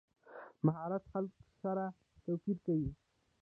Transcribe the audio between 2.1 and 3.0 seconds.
توپیر کوي.